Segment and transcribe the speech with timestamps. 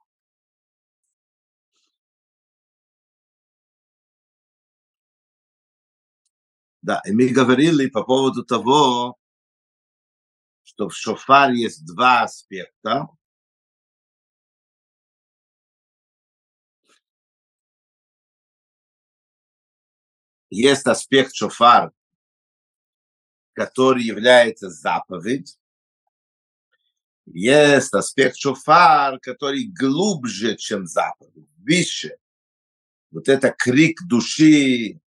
[6.83, 9.19] Да, и мы говорили по поводу того,
[10.63, 13.09] что в шофар есть два аспекта.
[20.51, 21.91] Есть аспект шофар,
[23.55, 25.57] который является заповедь.
[27.27, 32.17] Есть аспект шофар, который глубже, чем заповедь, выше.
[33.11, 35.01] Вот это крик души,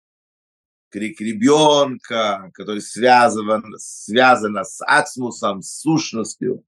[0.90, 6.64] крик ребенка, который связан, связан с ацмусом, с сущностью.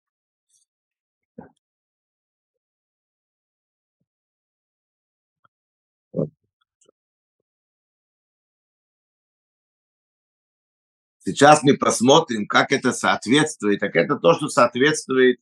[11.29, 13.81] Сейчас мы посмотрим, как это соответствует.
[13.81, 15.39] Так это то, что соответствует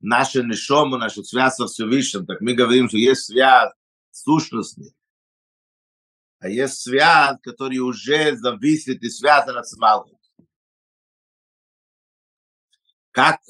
[0.00, 2.24] нашей нишому, нашу связь со Всевышним.
[2.24, 3.70] Так мы говорим, что есть связь
[4.12, 4.94] сущностная.
[6.38, 10.18] А есть связь, которая уже зависит и связана с Малхом.
[13.10, 13.40] Как,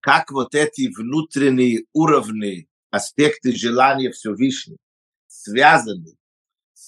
[0.00, 4.78] как вот эти внутренние уровни, аспекты желания Всевышнего
[5.28, 6.17] связаны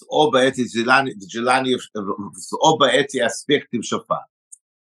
[0.08, 4.26] оба эти желания, желания с оба эти аспекты в шофар.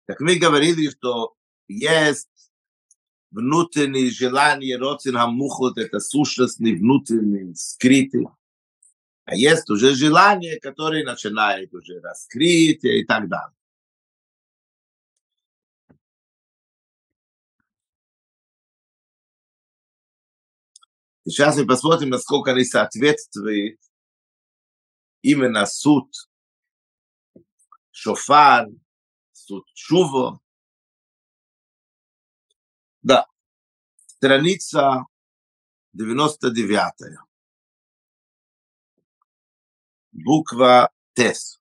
[0.07, 1.35] Так мы говорили, что
[1.69, 2.29] есть
[3.31, 8.29] внутренние желания, роцин хамухот, это сущностные, внутренние, скрытые.
[9.25, 13.55] А есть уже желание, которое начинает уже раскрытие и так далее.
[21.27, 23.81] Сейчас мы посмотрим, насколько они соответствуют
[25.24, 26.08] именно суд
[27.92, 28.68] шофар,
[29.34, 30.40] суд чуво.
[33.02, 33.26] Да,
[34.08, 35.06] страница
[35.94, 37.18] 99.
[40.14, 41.60] Буква Тес.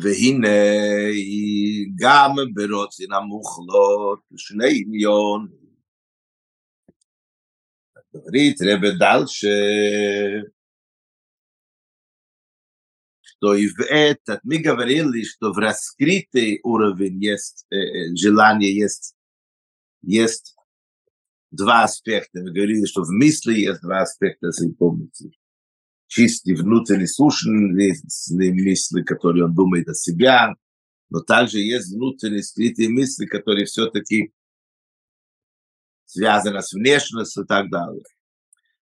[0.00, 0.48] והנה
[1.94, 5.65] גם ברוצין המוחלות שני עניונים
[8.11, 10.51] говорит Ребе дальше,
[13.21, 19.15] что и в этот, мы говорили, что в раскрытый уровень есть э, желание, есть,
[20.01, 20.55] есть
[21.51, 22.41] два аспекта.
[22.41, 25.29] Мы говорили, что в мысли есть два аспекта, если помните.
[26.07, 30.55] Чистый внутренний слушный мысли, которые он думает о себя,
[31.09, 34.31] но также есть внутренние скрытые мысли, которые все-таки
[36.06, 38.04] связано с внешностью и так далее.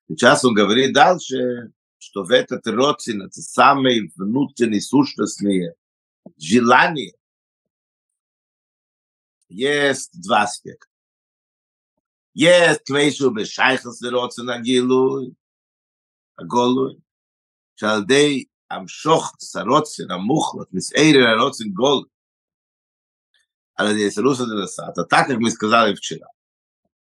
[0.09, 5.75] Сейчас он говорит дальше, что в этот родствен, это самые внутренние сущностные
[6.37, 7.15] желания,
[9.49, 10.89] есть два аспекта.
[12.35, 15.35] Есть квейшу бешайхас родствен агилуй,
[16.39, 16.97] הגולוי,
[17.77, 22.05] שעל ידי המשוך סרוצן המוחלט, מסעיר הרוצן גול,
[23.75, 26.34] על ידי סלוס הזה לסעת, так как мы сказали вчера, что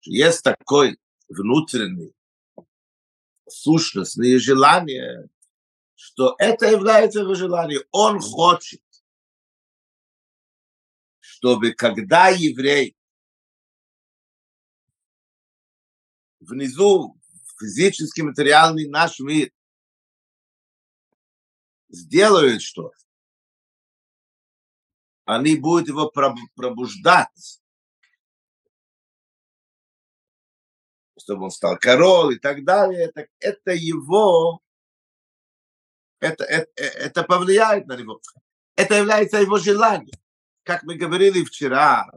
[0.06, 2.14] есть такой внутренний
[3.48, 5.28] сущностные желания,
[5.94, 7.82] что это является его желанием.
[7.90, 8.82] Он хочет,
[11.20, 12.96] чтобы когда еврей
[16.40, 17.18] внизу,
[17.58, 19.50] физический, материальный наш мир,
[21.88, 22.96] сделают что-то,
[25.24, 27.60] они будут его пробуждать
[31.26, 34.60] чтобы он стал король и так далее, так это его,
[36.20, 38.20] это, это, это повлияет на него.
[38.76, 40.16] Это является его желанием.
[40.62, 42.08] Как мы говорили вчера,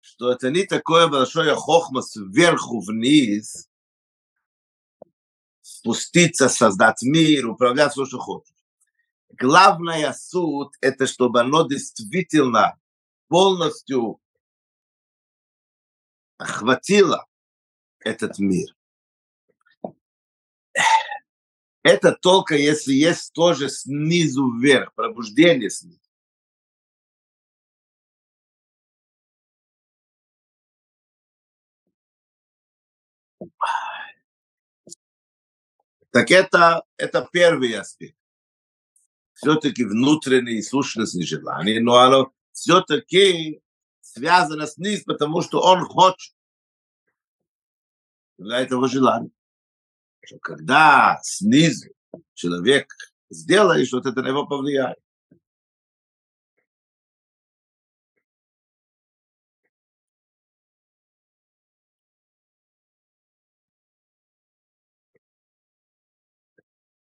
[0.00, 3.70] что это не такое большое хохма сверху вниз,
[5.62, 8.54] спуститься, создать мир, управлять все, что хочешь.
[9.30, 12.78] Главная суть– это чтобы оно действительно
[13.28, 14.20] полностью
[16.36, 17.27] охватило
[18.00, 18.74] этот мир.
[21.82, 26.00] Это только если есть тоже снизу вверх, пробуждение снизу.
[36.10, 38.16] Так это, это первый аспект.
[39.34, 43.62] Все-таки внутренние сущностные желания, но оно все-таки
[44.00, 46.34] связано с ним, потому что он хочет
[48.38, 49.30] для этого желания.
[50.24, 51.88] что когда снизу
[52.34, 52.92] человек
[53.30, 54.98] сделаешь, вот это на него повлияет.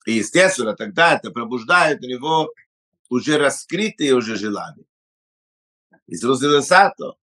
[0.07, 2.53] И, естественно, тогда это пробуждает у него
[3.09, 4.85] уже раскрытые уже желания.
[6.07, 7.15] Исрус Делесато.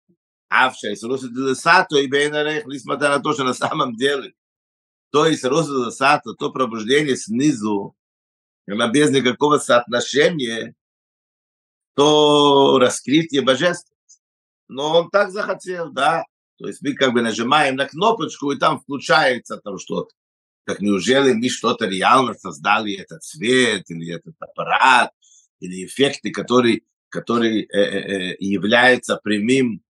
[0.51, 4.33] Авша, Исрус Делесато и Бейнарех, несмотря на то, что на самом деле,
[5.09, 7.95] то есть Исрус Делесато, то пробуждение снизу,
[8.67, 10.75] она без никакого соотношения,
[11.95, 14.21] то раскрытие божественности.
[14.67, 16.25] Но он так захотел, да.
[16.57, 20.13] То есть мы как бы нажимаем на кнопочку, и там включается там что-то.
[20.65, 25.11] Так неужели мы что-то реально создали, этот цвет, или этот аппарат,
[25.61, 29.81] или эффекты, которые, которые э, э, э являются прямым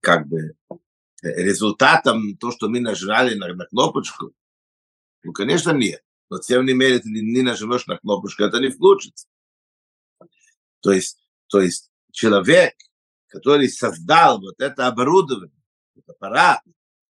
[0.00, 0.54] как бы
[1.22, 4.32] результатом то, что мы нажали на, на кнопочку?
[5.22, 6.02] Ну, конечно, нет.
[6.30, 9.26] Но тем не менее, ты не нажмешь на кнопочку, это не включится.
[10.80, 11.18] То есть,
[11.48, 12.74] то есть человек,
[13.28, 15.54] который создал вот это оборудование,
[15.96, 16.62] этот аппарат,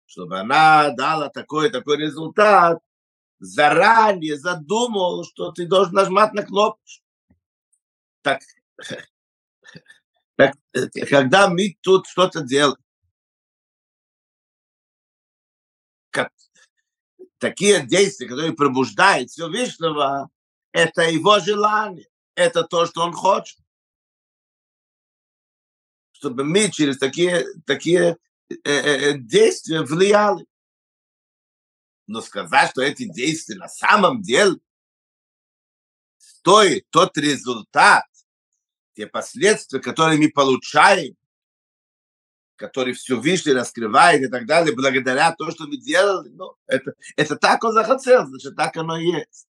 [0.06, 2.78] чтобы она дала такой-такой результат,
[3.40, 7.04] заранее задумал, что ты должен нажимать на кнопочку.
[8.22, 8.40] Так,
[10.38, 10.54] так
[11.10, 12.78] когда мы тут что-то делаем,
[16.10, 16.32] как,
[17.38, 20.30] такие действия, которые пробуждают Всевышнего,
[20.70, 22.06] это его желание,
[22.36, 23.58] это то, что он хочет.
[26.12, 28.16] Чтобы мы через такие, такие
[28.48, 30.46] э, э, действия влияли.
[32.06, 34.60] Но сказать, что эти действия на самом деле
[36.16, 38.04] стоит тот результат,
[38.98, 41.14] те последствия, которые мы получаем,
[42.56, 47.36] который все выше раскрывает и так далее, благодаря тому, что мы делали, ну, это, это
[47.36, 49.46] так он захотел, значит, так оно и есть.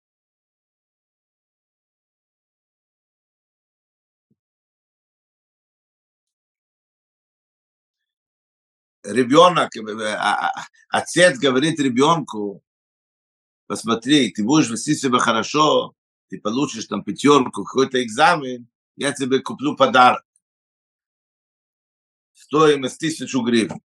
[9.03, 9.69] ребенок,
[10.89, 12.63] отец говорит ребенку,
[13.67, 15.93] посмотри, ты будешь вести себя хорошо,
[16.29, 20.23] ты получишь там пятерку, какой-то экзамен, я тебе куплю подарок.
[22.33, 23.81] Стоимость тысячу гривен.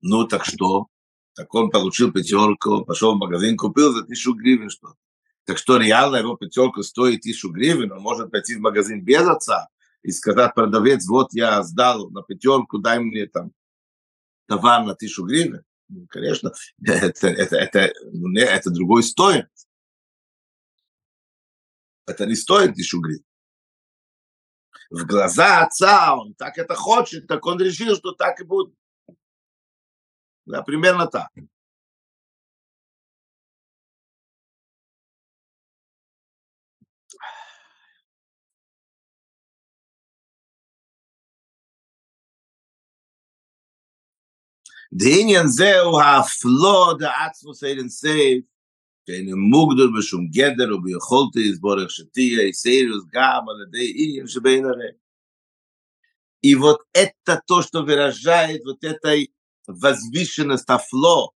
[0.00, 0.88] Ну так что?
[1.34, 4.94] Так он получил пятерку, пошел в магазин, купил за тысячу гривен что
[5.44, 9.68] Так что реально его пятерка стоит тысячу гривен, он может пойти в магазин без отца,
[10.02, 13.52] и сказать продавец, вот я сдал на пятерку, дай мне там
[14.46, 16.52] товар на тысячу гривен, ну, конечно,
[16.84, 19.68] это, это, это, ну, это другой стоимость.
[22.05, 23.23] Это не стоит тысячу гривен.
[24.89, 28.73] В глаза отца он так это хочет, так он решил, что так и будет.
[30.45, 31.29] Да, примерно так.
[44.93, 48.43] דעניין זהו האפלו דעצמוס אין סייף,
[49.07, 54.91] שאין מוגדר בשום גדר וביכולת יסבורך שתהיה סיירוס גם על ידי עניין שבין הרי.
[56.43, 59.33] И вот это то, что выражает вот этой
[59.65, 61.31] возвышенность афло,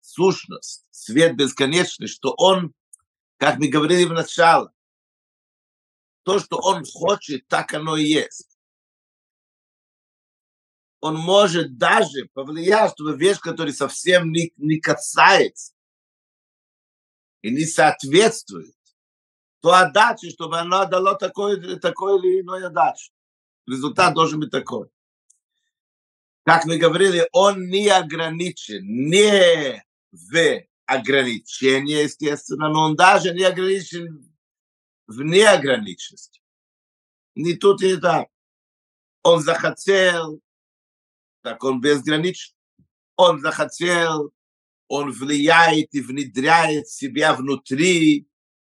[0.00, 2.72] сущность, свет бесконечный, что он,
[3.36, 4.68] как мы говорили в начале,
[6.22, 8.54] то, что он хочет, так оно и есть
[11.04, 15.74] он может даже повлиять, чтобы вещь, которая совсем не, не касается
[17.41, 18.75] и не соответствует,
[19.61, 23.11] то отдачи, чтобы она дала такой, такой или иной отдачу.
[23.67, 24.89] Результат должен быть такой.
[26.43, 34.33] Как мы говорили, он не ограничен, не в ограничении, естественно, но он даже не ограничен
[35.05, 36.41] в неограниченности.
[37.35, 38.27] Не тут и так.
[39.23, 40.41] Он захотел,
[41.41, 42.55] так он безграничен.
[43.15, 44.31] Он захотел,
[44.88, 48.28] он влияет и внедряет в себя внутри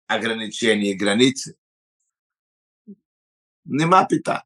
[0.07, 1.57] ограничения и границы.
[3.65, 4.45] Нема пита.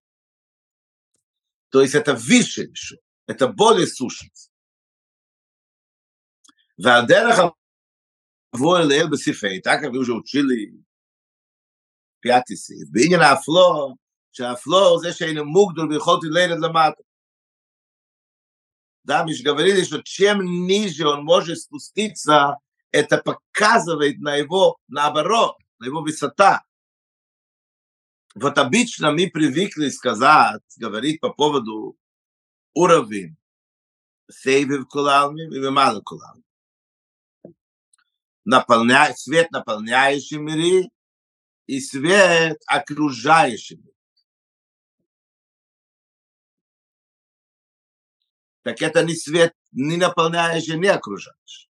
[1.70, 2.96] То есть это выше еще,
[3.26, 4.50] это более сущность.
[6.78, 7.38] והדרך
[8.54, 10.72] לבוא אליהם בספרי, так как вы уже учили
[12.20, 13.94] пятый סעיף, בעניין האפלו,
[14.32, 17.02] שהאפלו זה שאין מוגדל ויכולתי לילד למטה.
[19.03, 22.57] Да, мы же говорили, что чем ниже он может спуститься,
[22.91, 26.63] это показывает на его, наоборот, на его высота.
[28.35, 31.97] Вот обычно мы привыкли сказать, говорить по поводу
[32.73, 33.37] уровень
[34.29, 36.43] Сейвив Кулалми и Мимала Кулалми.
[38.45, 40.89] Наполняет, свет, наполняющий миры,
[41.67, 43.93] и свет, окружающий мир.
[48.63, 51.69] Так это не свет, не наполняющий, не окружающий.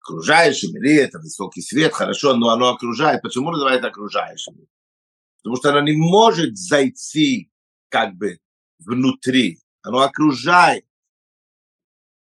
[0.00, 3.22] Окружающий мир, это высокий свет, хорошо, но оно окружает.
[3.22, 4.66] Почему называется окружающим?
[5.38, 7.50] Потому что оно не может зайти
[7.88, 8.38] как бы
[8.78, 9.60] внутри.
[9.82, 10.86] Оно окружает.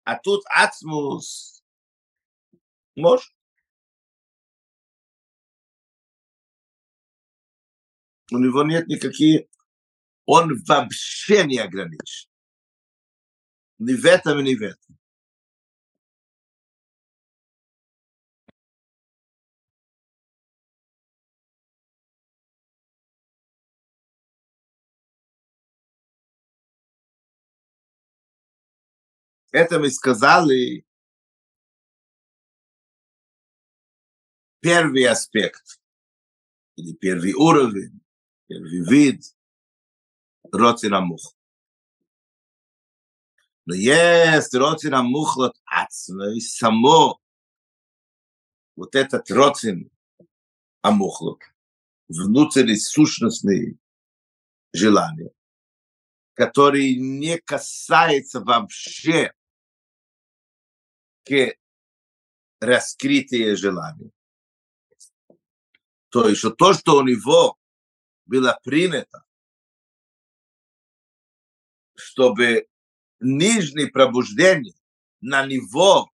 [0.03, 1.63] А тут ацмус
[2.95, 3.31] может.
[8.31, 9.41] У него нет никаких...
[10.25, 12.29] Он вообще не ограничен.
[13.79, 14.97] Ни в этом, ни в этом.
[29.51, 30.85] Это мы сказали
[34.61, 35.81] первый аспект
[36.77, 38.01] или первый уровень,
[38.47, 39.23] первый вид
[40.51, 41.35] роцин амух.
[43.65, 47.19] Но есть роцин амухлот ацмой само
[48.75, 49.91] вот этот роцин
[50.81, 51.41] амухлот,
[52.07, 53.79] внутренний сущностный
[54.73, 55.31] желание,
[56.33, 59.33] который не касается вообще
[61.23, 61.55] к
[62.59, 64.11] раскрытию желания.
[66.09, 67.57] То есть, что то, что у него
[68.25, 69.23] было принято,
[72.10, 72.68] чтобы
[73.20, 74.74] нижние пробуждения
[75.20, 76.10] на него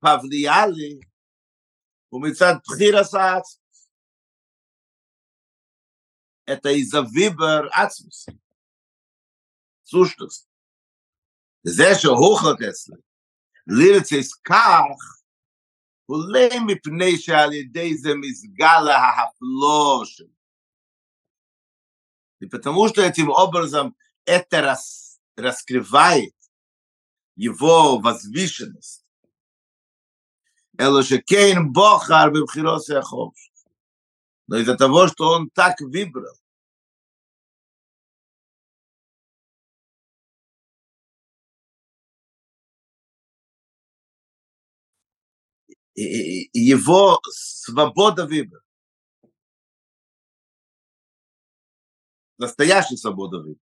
[0.00, 1.00] повлияли,
[2.10, 3.90] у מצד בחירס העצמוס.
[6.46, 8.26] Это из-за выбор עצמוס.
[9.86, 10.48] סושטוס.
[11.62, 12.96] זה שהוכלת אצלי,
[13.66, 15.20] לירצס כך,
[16.08, 20.40] אולי מפני שעל ידי זה מסגל ההפלו שלו.
[22.40, 23.94] И потому что этим образом
[24.25, 26.33] это рас, раскрывает
[27.35, 29.05] его возвышенность.
[30.77, 32.89] Элошекейн Бохар Бибхирос.
[34.47, 36.35] Но из-за того, что он так выбрал,
[45.95, 48.61] его свобода выбора.
[52.37, 53.64] Настоящая свобода выбора.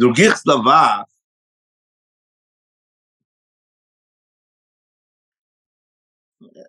[0.00, 1.06] Других словах,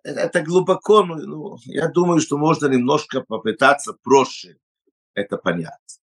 [0.04, 4.58] это глубоко, ну, я думаю, что можно немножко попытаться проще
[5.14, 6.02] это понять.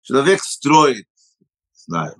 [0.00, 1.10] Человек строит,
[1.74, 2.16] знаю,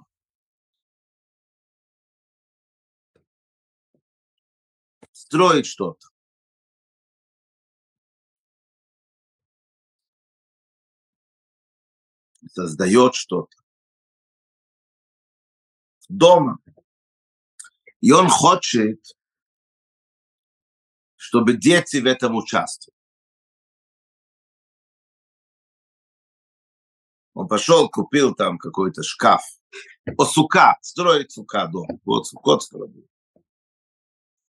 [5.12, 6.09] строит что-то.
[12.47, 13.57] Создает что-то
[16.09, 16.59] дома.
[18.00, 19.00] И он хочет,
[21.16, 22.97] чтобы дети в этом участвовали.
[27.35, 29.42] Он пошел, купил там какой-то шкаф.
[30.16, 31.87] О, сука, строить сука дом.
[32.04, 33.07] Вот сукот строит.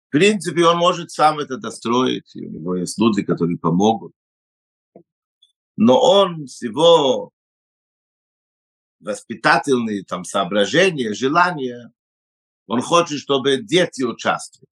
[0.08, 4.12] В принципе, он может сам это достроить, и у него есть люди, которые помогут.
[5.76, 7.32] Но он с его
[9.02, 11.92] воспитательные там соображения, желания,
[12.66, 14.68] он хочет, чтобы дети участвовали.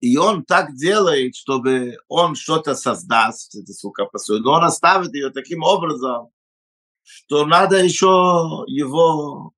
[0.00, 4.44] И он так делает, чтобы он что-то создаст, это сука построит.
[4.44, 6.30] Но он оставит ее таким образом,
[7.02, 9.52] что надо еще его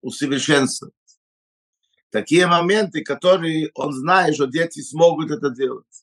[0.00, 0.94] усовершенствовать.
[2.10, 5.93] Такие моменты, которые он знает, что дети смогут это делать.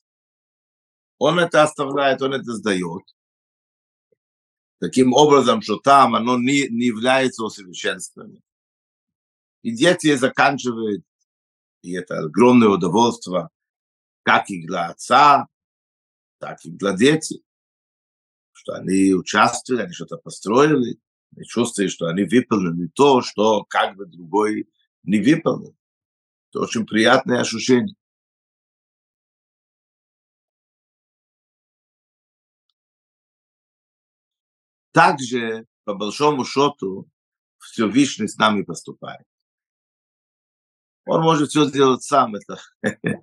[1.24, 3.04] Он это оставляет, он это сдает.
[4.80, 8.42] Таким образом, что там оно не, не является усовершенствованием.
[9.62, 11.04] И дети заканчивают,
[11.82, 13.50] и это огромное удовольствие,
[14.24, 15.46] как и для отца,
[16.40, 17.44] так и для детей,
[18.50, 20.98] что они участвовали, они что-то построили,
[21.36, 24.68] и чувствуют, что они выполнили то, что как бы другой
[25.04, 25.76] не выполнен.
[26.50, 27.94] Это очень приятное ощущение.
[34.92, 37.08] Также, по большому счету,
[37.58, 39.26] все Всевышний с нами поступает.
[41.06, 42.60] Он может все сделать сам, это,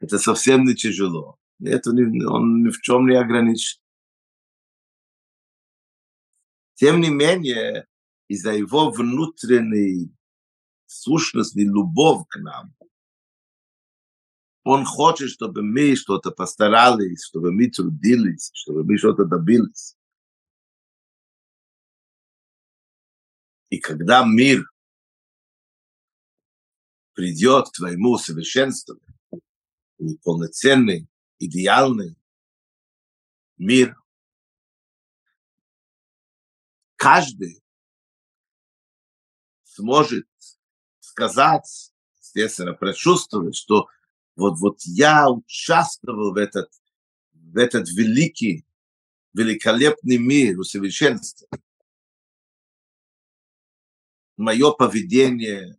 [0.00, 1.38] это совсем не тяжело.
[1.60, 3.80] Это не, он ни в чем не ограничен.
[6.74, 7.86] Тем не менее,
[8.28, 10.12] из-за его внутренней
[10.86, 12.74] сущности, любовь к нам,
[14.64, 19.96] он хочет, чтобы мы что-то постарались, чтобы мы трудились, чтобы мы что-то добились.
[23.72, 24.70] И когда мир
[27.14, 29.00] придет к твоему совершенству,
[30.22, 32.14] полноценный, идеальный
[33.56, 33.96] мир,
[36.96, 37.62] каждый
[39.64, 40.28] сможет
[41.00, 43.88] сказать, естественно, прочувствовать, что
[44.36, 46.70] вот, вот я участвовал в этот,
[47.32, 48.66] в этот великий,
[49.32, 51.71] великолепный мир усовершенствования
[54.42, 55.78] мое поведение,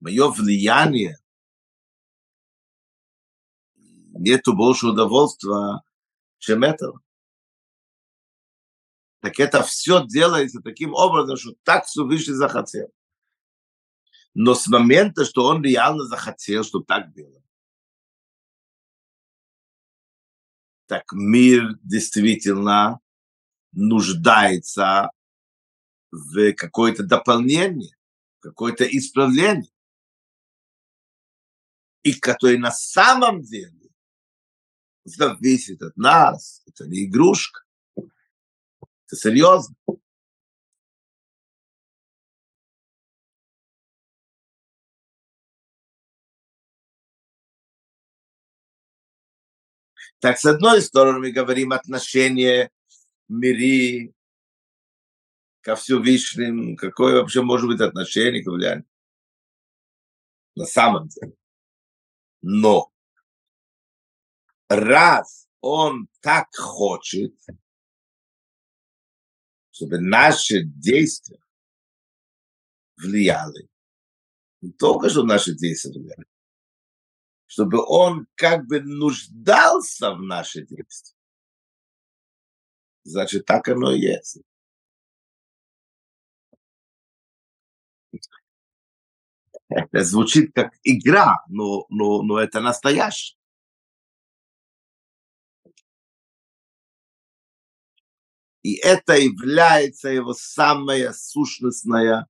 [0.00, 1.16] мое влияние,
[3.76, 5.82] нету больше удовольствия,
[6.38, 7.00] чем этого.
[9.20, 12.92] Так это все делается таким образом, что так Всевышний захотел.
[14.34, 17.42] Но с момента, что он реально захотел, чтобы так было,
[20.86, 23.00] так мир действительно
[23.72, 25.10] нуждается
[26.16, 27.94] в какое-то дополнение,
[28.40, 29.70] какое-то исправление.
[32.02, 33.90] И которое на самом деле
[35.04, 36.62] зависит от нас.
[36.66, 37.62] Это не игрушка.
[37.96, 39.74] Это серьезно.
[50.18, 52.70] Так, с одной стороны, мы говорим отношения
[53.28, 54.15] мири,
[55.66, 58.86] ко Всевышним, какое вообще может быть отношение к влиянию?
[60.54, 61.36] На самом деле.
[62.40, 62.92] Но
[64.68, 67.34] раз он так хочет,
[69.72, 71.42] чтобы наши действия
[72.96, 73.68] влияли,
[74.60, 76.26] не только что наши действия влияли,
[77.46, 81.18] чтобы он как бы нуждался в наши действия.
[83.02, 84.42] Значит, так оно и есть.
[89.68, 93.36] Это звучит как игра, но, но, но это настоящее.
[98.62, 102.26] И это является его самая сущностная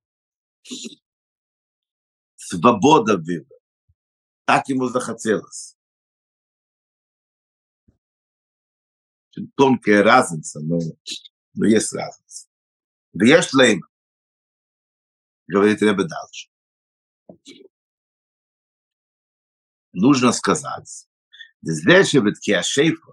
[2.35, 3.59] свобода выбора.
[4.45, 5.75] Так ему захотелось.
[9.55, 10.79] Тонкая разница, но,
[11.53, 12.47] но есть разница.
[13.13, 13.87] Лейма,
[15.47, 16.49] говорит Ребе дальше.
[19.92, 21.08] Нужно сказать,
[21.62, 23.12] здесь же ведь Киашейфа,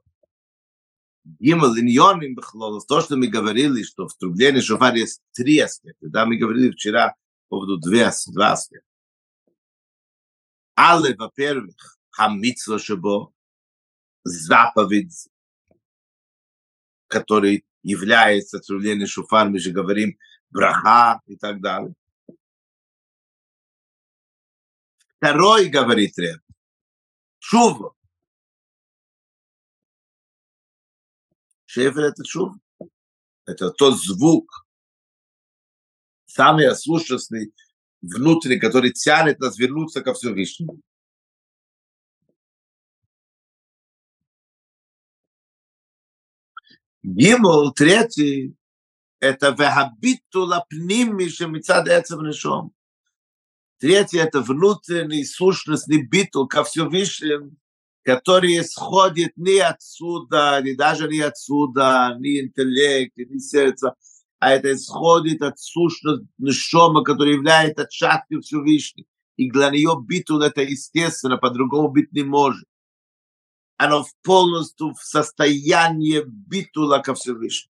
[1.25, 6.25] Гимл иньоним бхлол, то, что мы говорили, что в трублении шофар есть три аспекта, да,
[6.25, 7.15] мы говорили вчера
[7.49, 8.88] по поводу две, два аспекта.
[10.75, 13.34] Але, во-первых, хамитсва шабо,
[14.23, 15.28] заповедь,
[17.08, 20.17] который является трублением шофар, мы же говорим
[20.49, 21.93] браха и так далее.
[25.24, 26.42] Второй, говорит Реб,
[27.38, 27.94] шува.
[31.64, 32.52] Шефер– это шув.
[33.46, 34.66] Это тот звук,
[36.26, 37.54] самый ослушностный,
[38.02, 40.82] внутренний, который тянет нас вернуться ко Всевышнему.
[47.02, 48.54] Гимл, третий,
[49.20, 52.73] это вехабиту лапними шемицад эцев нишом.
[53.80, 57.56] Третье – это внутренний сущностный битул ко Всевышнему,
[58.04, 63.93] который исходит не отсюда, не даже не отсюда, не интеллект, не сердце,
[64.39, 69.08] а это исходит от сущности Нишома, который является частью Всевышнего.
[69.38, 72.65] И для нее битул это естественно, по-другому быть не может.
[73.78, 77.71] Оно полностью в состоянии битула ко Всевышнему.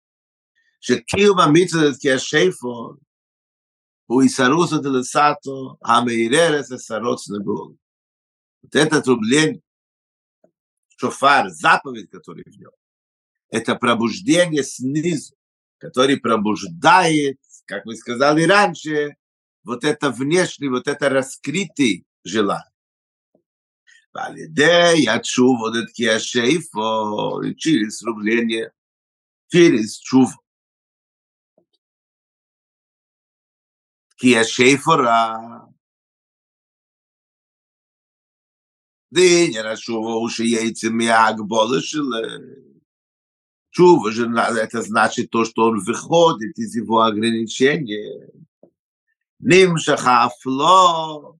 [0.79, 2.91] שקיום המצוות כשפר
[4.07, 7.77] הוא Исаруса Делесато, Хамейререс Эсароц Нагол.
[8.61, 9.61] Вот это трубление,
[10.97, 12.71] шофар, заповедь, который в нем,
[13.49, 15.35] это пробуждение снизу,
[15.77, 19.15] который пробуждает, как мы сказали раньше,
[19.63, 22.71] вот это внешнее, вот это раскрытие желание.
[24.15, 26.81] ועל ידי התשוב את כי השאיפו,
[27.59, 28.65] צ'יריס רוגלניה,
[29.51, 30.40] צ'יריס תשוב.
[34.21, 35.33] כי השאיפו רע.
[39.13, 42.01] דעניין השוב הוא שיצא מההגבולה של
[43.71, 44.25] чува, же,
[44.59, 48.27] это значит то, что он выходит из его ограничения.
[49.39, 51.37] נמשך אפלו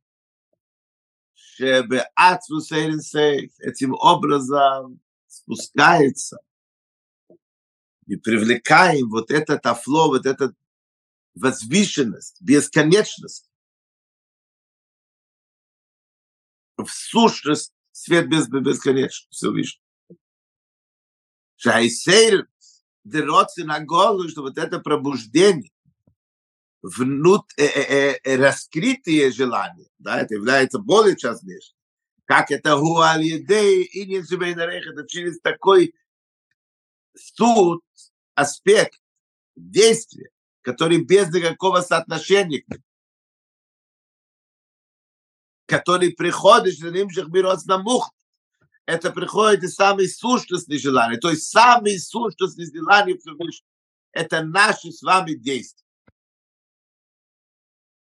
[1.34, 6.38] שבעצמוס אין סייף, этим образом спускается
[8.08, 10.54] и привлекаем вот этот афло, вот этот
[11.35, 13.49] возвышенность, бесконечность
[16.77, 19.81] в сущность свет без бесконечности, все видишь.
[21.57, 22.45] Шайсейл,
[23.05, 25.71] дыроцы на голову, что вот это пробуждение,
[26.83, 31.47] внут, э, э, э, раскрытие желания, да, это является более часто
[32.25, 34.23] как это гуалидей и не
[34.89, 35.95] это через такой
[37.17, 37.85] суд,
[38.35, 39.01] аспект
[39.55, 40.31] действия,
[40.63, 42.83] который без никакого соотношения к ним,
[45.67, 46.75] который приходит,
[48.87, 53.19] это приходит из самой сущности желания, то есть самые сущности желания
[54.13, 55.83] это наши с вами действия.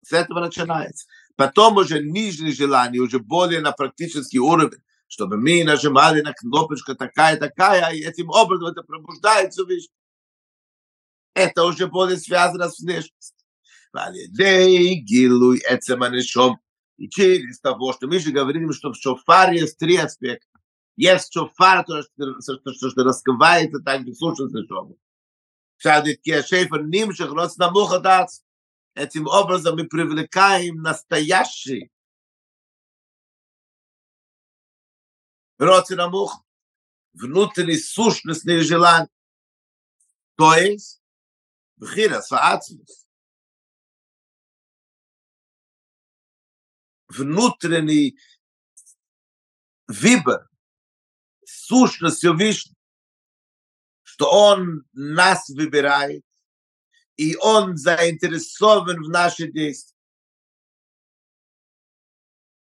[0.03, 1.07] С этого начинается.
[1.35, 7.93] Потом уже нижние желания, уже более на практический уровень, чтобы мы нажимали на кнопочку такая-такая,
[7.93, 9.89] и этим образом это пробуждается, видишь
[11.37, 13.37] это уже более связано с внешностью.
[13.93, 16.59] Гилуй Эцеманишом.
[16.97, 20.49] И через того, что мы же говорим, что в шофаре есть три аспекта.
[20.97, 24.97] Есть шофар, то, что, что, что, что раскрывается так, где слушается шофар.
[25.77, 28.41] Шадит Киашейфер Нимших, Роц Намухадац.
[28.95, 31.91] Этим образом мы привлекаем настоящий
[35.59, 36.43] Роц Намух,
[37.13, 39.11] внутренний сущностный желание.
[40.37, 41.03] То есть,
[41.77, 43.07] Бхира Саацмус,
[47.09, 48.19] внутренний
[49.87, 50.49] выбор,
[51.45, 52.77] сущность Всевышнего,
[54.03, 56.25] что Он нас выбирает,
[57.17, 59.97] и он заинтересован в наши действия.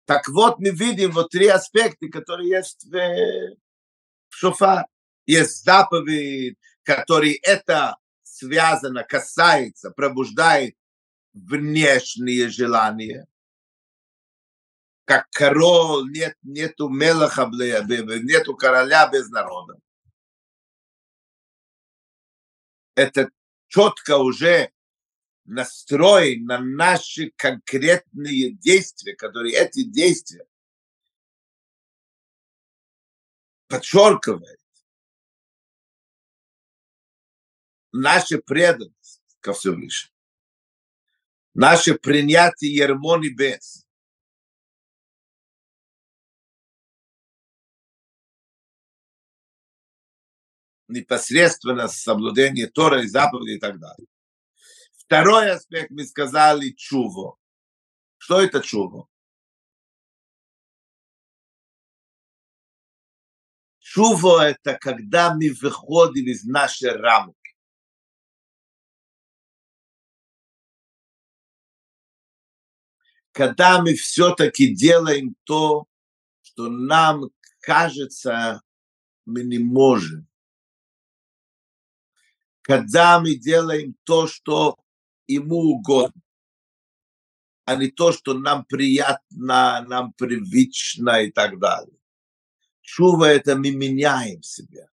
[0.06, 4.86] Так вот, мы видим вот три аспекта, которые есть в, в шофар.
[5.26, 7.98] Есть заповедь, который это
[8.44, 10.76] связано, касается, пробуждает
[11.34, 13.28] внешние желания.
[15.06, 19.80] Как король, нет, нету мелаха, нету короля без народа.
[22.96, 23.30] Это
[23.68, 24.72] четко уже
[25.46, 30.46] настроен на наши конкретные действия, которые эти действия
[33.68, 34.63] подчеркивают
[37.94, 40.14] наша преданность ко Всевышнему,
[41.54, 43.88] наше принятие ермо небес,
[50.88, 54.08] непосредственно соблюдение Тора и заповедей и так далее.
[54.92, 57.38] Второй аспект мы сказали чуво.
[58.18, 59.08] Что это чуво?
[63.80, 67.43] Чуво– это когда мы выходим из нашей рамки.
[73.34, 75.86] Когда мы все-таки делаем то,
[76.42, 78.62] что нам кажется,
[79.26, 80.28] мы не можем
[82.64, 84.78] когда мы делаем то, что
[85.28, 86.22] ему угодно,
[87.66, 91.98] а не то, что нам приятно, нам привычно и так далее.
[92.82, 94.90] Чува это мы меняем себя.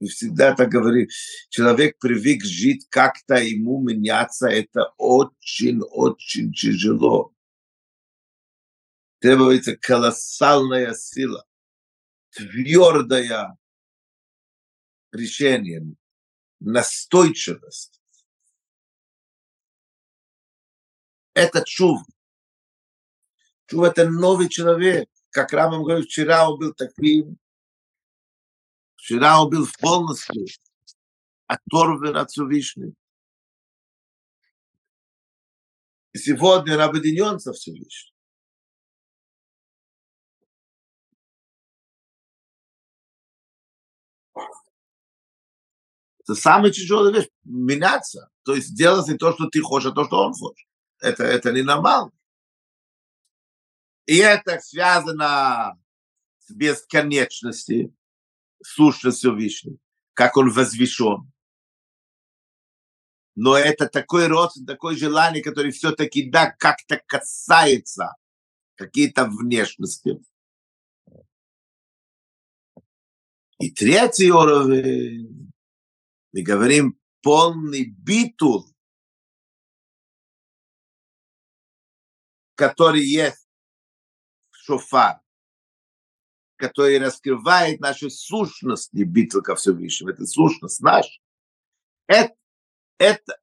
[0.00, 1.08] Мы всегда так говорим,
[1.50, 7.34] человек привык жить как-то, ему меняться, это очень-очень тяжело.
[9.18, 11.44] Требуется колоссальная сила,
[12.30, 13.58] твердое
[15.12, 15.94] решение
[16.60, 18.00] настойчивость.
[21.34, 22.00] Это чув.
[23.66, 25.10] Чув– это новый человек.
[25.28, 27.38] Как Рамам говорит, вчера он был таким,
[29.00, 30.46] вчера он был полностью
[31.46, 32.92] оторван от Всевышнего.
[36.12, 38.14] И сегодня он объединен со Всевышним.
[46.20, 47.28] Это самая тяжелая вещь.
[47.44, 48.30] Меняться.
[48.44, 50.68] То есть делать не то, что ты хочешь, а то, что он хочет.
[51.00, 52.12] это, это не нормально.
[54.06, 55.80] И это связано
[56.40, 57.94] с бесконечностью,
[58.62, 59.78] сущностью Вишни,
[60.14, 61.30] как он возвещен.
[63.36, 68.14] Но это такой рост, такое желание, которое все-таки, да, как-то касается
[68.74, 70.20] какие-то внешности.
[73.58, 75.52] И третий уровень,
[76.32, 78.74] мы говорим, полный битул,
[82.54, 83.46] который есть
[84.50, 85.20] шофар,
[86.60, 91.18] который раскрывает нашу сущность, не битва ко Всевышнему, это сущность наша.
[92.06, 92.34] Это,
[92.98, 93.40] это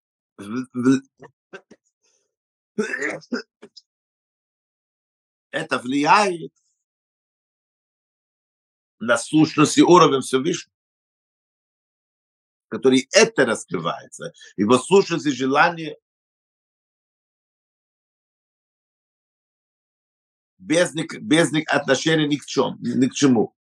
[5.51, 6.53] это влияет
[8.99, 10.75] на сущность и уровень Всевышнего,
[12.67, 14.31] который это раскрывается.
[14.57, 15.97] Его сущность и желание
[20.59, 23.53] без, без отношения ни к, чем, ни к чему.